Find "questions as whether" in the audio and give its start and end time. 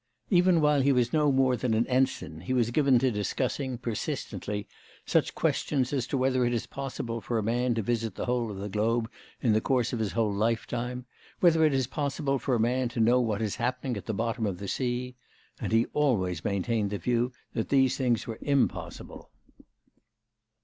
5.35-6.43